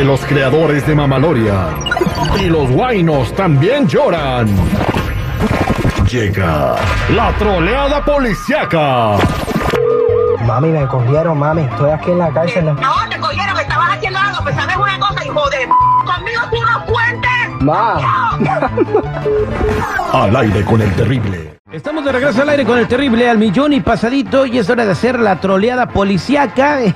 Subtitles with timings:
[0.00, 1.66] de los creadores de Mamaloria.
[2.40, 4.48] Y los guainos también lloran.
[6.10, 6.74] Llega
[7.14, 9.18] la troleada policiaca.
[10.46, 11.62] Mami, me cogieron, mami.
[11.64, 12.64] Estoy aquí en la cárcel.
[12.64, 12.74] No,
[13.10, 15.68] te cogieron, me estabas haciendo algo, pues sabes una cosa, hijo de p-
[16.06, 17.60] conmigo tú no cuentes.
[17.60, 18.38] Ma.
[20.14, 21.58] Al aire con el terrible.
[21.70, 24.86] Estamos de regreso al aire con el terrible al millón y pasadito y es hora
[24.86, 26.78] de hacer la troleada policiaca.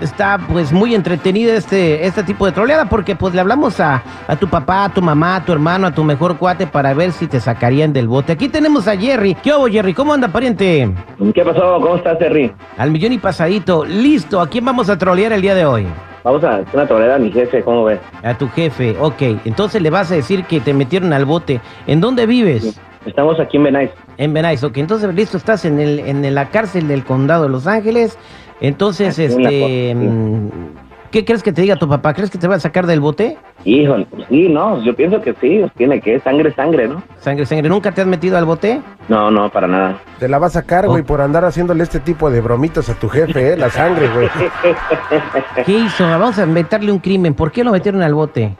[0.00, 4.36] Está pues muy entretenida este, este tipo de troleada porque pues le hablamos a, a
[4.36, 7.26] tu papá, a tu mamá, a tu hermano, a tu mejor cuate para ver si
[7.26, 8.32] te sacarían del bote.
[8.32, 9.34] Aquí tenemos a Jerry.
[9.34, 9.94] ¿Qué hubo Jerry?
[9.94, 10.88] ¿Cómo anda pariente?
[11.34, 11.80] ¿Qué pasó?
[11.80, 12.52] ¿Cómo estás, Terry?
[12.76, 13.84] Al millón y pasadito.
[13.84, 14.40] Listo.
[14.40, 15.86] ¿A quién vamos a trolear el día de hoy?
[16.22, 17.98] Vamos a hacer una torera a mi jefe, ¿cómo ves?
[18.22, 18.96] A tu jefe.
[19.00, 19.22] Ok.
[19.44, 21.60] Entonces le vas a decir que te metieron al bote.
[21.86, 22.80] ¿En dónde vives?
[23.06, 23.90] Estamos aquí en Benais.
[24.18, 24.76] En Venice, ok.
[24.76, 28.18] Entonces, listo, estás en, el, en la cárcel del condado de Los Ángeles.
[28.60, 29.94] Entonces, este...
[29.94, 30.48] mm,
[31.10, 32.12] ¿Qué crees que te diga tu papá?
[32.12, 33.38] ¿Crees que te va a sacar del bote?
[33.64, 37.02] Híjole, pues sí, no, yo pienso que sí, tiene que, sangre, sangre, ¿no?
[37.20, 37.68] Sangre, sangre.
[37.70, 38.82] ¿Nunca te has metido al bote?
[39.08, 39.96] No, no, para nada.
[40.18, 41.06] Te la vas a sacar, güey, Oh.
[41.06, 43.56] por andar haciéndole este tipo de bromitas a tu jefe, ¿eh?
[43.56, 44.28] La sangre, güey.
[45.64, 46.04] ¿Qué hizo?
[46.04, 47.32] Vamos a inventarle un crimen.
[47.32, 48.54] ¿Por qué lo metieron al bote?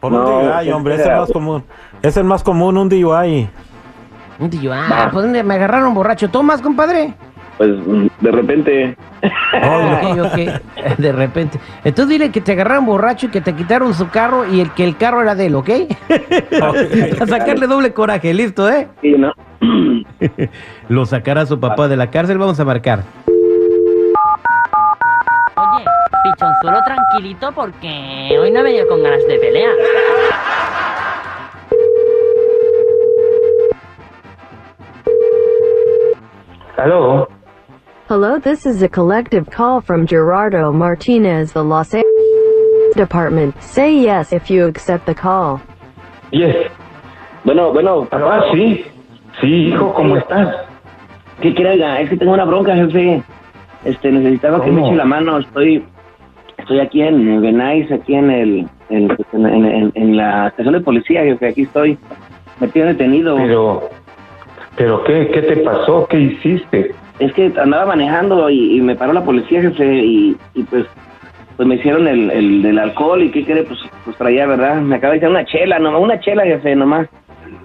[0.00, 1.64] Por No, un DUI, pues, hombre, es el más común.
[2.02, 3.48] Es el más común, un DUI.
[4.38, 6.28] Un tío, ah, pues ¿dónde me agarraron borracho.
[6.30, 7.14] ¿Tomas, compadre?
[7.56, 7.70] Pues
[8.20, 10.96] de repente, Ok, ok.
[10.98, 11.58] De repente.
[11.84, 14.84] Entonces dile que te agarraron borracho y que te quitaron su carro y el que
[14.84, 15.70] el carro era de él, ¿ok?
[17.20, 18.88] a sacarle doble coraje, listo, ¿eh?
[19.00, 19.32] sí, ¿no?
[20.88, 23.02] Lo sacará su papá de la cárcel, vamos a marcar.
[25.56, 25.84] Oye,
[26.24, 29.74] pichonzuelo tranquilito porque hoy no he venido con ganas de pelear.
[36.76, 37.25] Aló,
[38.18, 43.54] Hello, this is a collective call from Gerardo Martinez, the Los Angeles Department.
[43.62, 45.60] Say yes if you accept the call.
[46.32, 46.56] yes.
[47.44, 48.86] Bueno, bueno, papá, sí.
[49.38, 50.48] Sí, hijo, ¿cómo estás?
[51.42, 52.00] ¿Qué quiere, oiga?
[52.00, 53.22] Es que tengo una bronca, jefe.
[53.84, 54.86] Este, necesitaba que me ¿Cómo?
[54.86, 55.36] eche la mano.
[55.38, 55.84] Estoy,
[56.56, 61.22] estoy aquí en Benais, aquí en el, en, en, en- en la estación de policía,
[61.22, 61.48] jefe.
[61.48, 61.98] Aquí estoy
[62.60, 63.36] metido detenido.
[63.36, 63.90] Pero,
[64.74, 66.06] pero ¿qué, qué te pasó?
[66.08, 66.94] ¿Qué hiciste?
[67.18, 70.86] Es que andaba manejando y, y me paró la policía, jefe, y, y pues
[71.56, 74.76] pues me hicieron el, el del alcohol y qué quiere, pues, pues traía, ¿verdad?
[74.82, 77.08] Me acaba de echar una chela, nomás, una chela, jefe, nomás.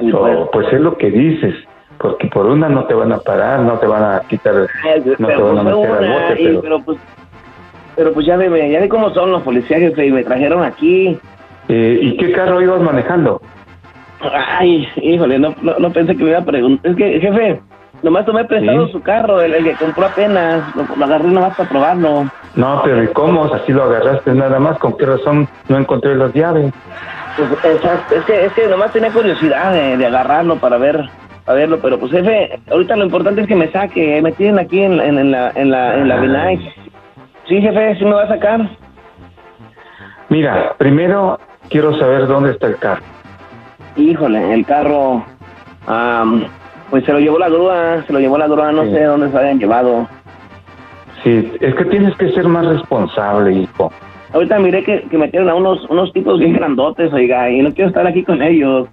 [0.00, 1.56] Y, pues, Oh, pues es lo que dices,
[1.98, 5.26] porque por una no te van a parar, no te van a quitar, ay, no
[5.26, 6.98] te van a fue meter al una, bote, y- pero pero pues
[7.96, 11.18] pero pues ya ve, ya ve cómo son los policías, jefe, y me trajeron aquí.
[11.68, 13.42] eh, ¿y qué carro ibas manejando?
[14.20, 16.90] Ay, híjole, no, no, no pensé que me iba a preguntar.
[16.92, 17.60] Es que, jefe,
[18.02, 18.92] nomás tomé prestado Sí.
[18.92, 20.62] su carro, el, el que compró apenas.
[20.74, 22.24] Lo, lo agarré nomás para probarlo.
[22.54, 23.44] No, pero ¿y cómo?
[23.44, 26.72] Así lo agarraste nada más, ¿con qué razón no encontré las llaves?
[27.36, 31.00] Pues, exacto, es que, es que nomás tenía curiosidad de, de agarrarlo para ver,
[31.44, 34.82] para verlo, pero pues jefe, ahorita lo importante es que me saque, me tienen aquí
[34.82, 36.58] en, en, en la, en la, en la Benay.
[37.48, 38.60] Sí, jefe, sí me va a sacar.
[40.28, 41.38] Mira, primero
[41.68, 43.02] quiero saber dónde está el carro.
[43.96, 45.24] Híjole, el carro,
[45.86, 46.44] am,
[46.90, 48.90] pues se lo llevó la grúa, se lo llevó la grúa, no Sí.
[48.92, 50.08] sé dónde se habían llevado.
[51.22, 53.92] Sí, es que tienes que ser más responsable, hijo.
[54.32, 57.88] Ahorita miré que, que metieron a unos, unos tipos bien grandotes, oiga, y no quiero
[57.88, 58.88] estar aquí con ellos.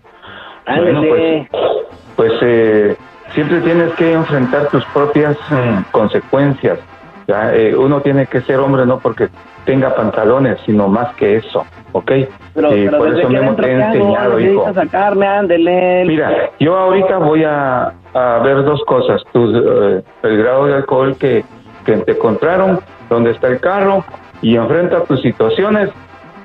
[0.65, 1.47] Bueno, Ándele.
[1.49, 1.71] pues,
[2.15, 2.95] pues eh,
[3.33, 6.79] siempre tienes que enfrentar tus propias mm, consecuencias.
[7.27, 7.53] ¿ya?
[7.55, 9.29] Eh, uno tiene que ser hombre no porque
[9.65, 11.65] tenga pantalones, sino más que eso,
[11.97, 12.11] ¿ok?
[12.53, 14.73] pero, Y pero por eso mismo te he enseñado, hijo.
[14.73, 16.05] Sacarme, ándele.
[16.05, 19.21] Mira, yo ahorita voy a, a ver dos cosas.
[19.33, 21.43] Tu, eh, el grado de alcohol que,
[21.85, 22.79] que te compraron,
[23.09, 24.03] dónde está el carro,
[24.41, 25.89] y enfrenta tus situaciones.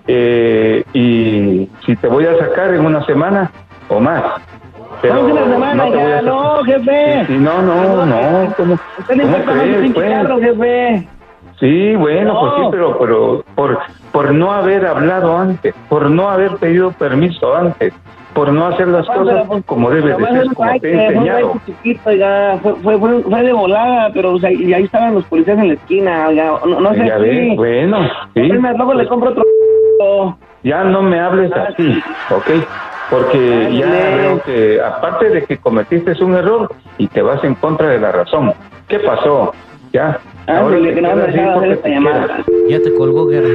[0.08, 3.50] eh, y si te voy a sacar en una semana
[3.88, 4.22] o más.
[5.00, 7.25] Pero una semana no te voy a no, jefe.
[7.26, 8.55] Sí, sí, no, no, no.
[8.56, 10.10] ¿Cómo, cómo crees, pues?
[10.10, 11.08] carro, jefe.
[11.58, 12.40] Sí, bueno, No.
[12.40, 13.78] pues sí, pero, pero por,
[14.12, 17.94] por no haber hablado antes, por no haber pedido permiso antes,
[18.35, 21.61] por no hacer las cosas pues, como debe de ser, como te he enseñado.
[21.67, 22.03] chiquito,
[22.62, 25.75] fue, fue, fue, de volada, pero o sea, y ahí estaban los policías en la
[25.75, 27.99] esquina, oiga, no, no sé ya si- ves, bueno,
[28.35, 28.43] sí.
[28.49, 30.38] Luego le pues, compro otro...
[30.62, 32.50] ya no me hables así, ¿ok?
[33.11, 33.87] Porque Ay, ya
[34.17, 38.11] veo que, aparte de que cometiste un error y te vas en contra de la
[38.11, 38.55] razón.
[38.88, 39.53] ¿Qué pasó?
[39.93, 40.19] Ya.
[40.47, 42.38] Ándale, te que no me hacer esta llamada.
[42.69, 43.55] Ya te colgó, Gary.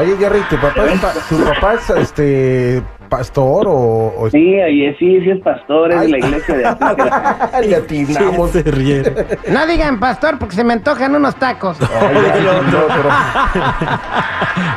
[0.00, 4.14] Oye, Jerry, tu papá, es pa- tu papá es, este, pastor o...?
[4.16, 7.50] o- Sí, oye, sí, sí es pastor, es de la iglesia de Azteca.
[7.66, 8.50] Le atinamos.
[8.50, 9.14] Se rieron.
[9.48, 11.78] No digan pastor porque se me antojan unos tacos.
[11.78, 13.08] Pero-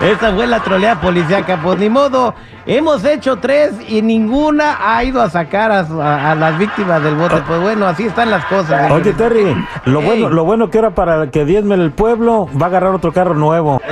[0.11, 2.33] Esa fue la troleada policíaca, pues ni modo.
[2.65, 7.03] Hemos hecho tres y ninguna ha ido a sacar a, su- a- a las víctimas
[7.03, 7.35] del bote.
[7.47, 8.89] Pues bueno, así están las cosas.
[8.91, 10.05] Oye, Terry, lo Ey.
[10.05, 13.33] bueno, lo bueno que ahora para que diezme el pueblo va a agarrar otro carro
[13.35, 13.81] nuevo.